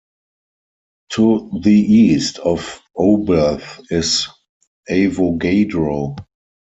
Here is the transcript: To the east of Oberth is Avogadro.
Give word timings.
To 1.09 1.59
the 1.61 1.75
east 1.79 2.39
of 2.39 2.81
Oberth 2.97 3.81
is 3.91 4.27
Avogadro. 4.89 6.15